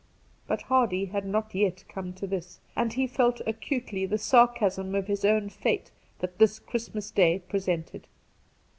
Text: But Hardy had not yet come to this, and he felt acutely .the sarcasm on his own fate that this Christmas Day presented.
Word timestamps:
But 0.47 0.63
Hardy 0.63 1.05
had 1.05 1.27
not 1.27 1.53
yet 1.53 1.83
come 1.87 2.11
to 2.13 2.25
this, 2.25 2.59
and 2.75 2.91
he 2.91 3.05
felt 3.05 3.39
acutely 3.45 4.07
.the 4.07 4.17
sarcasm 4.17 4.95
on 4.95 5.05
his 5.05 5.23
own 5.23 5.47
fate 5.47 5.91
that 6.21 6.39
this 6.39 6.57
Christmas 6.57 7.11
Day 7.11 7.37
presented. 7.37 8.07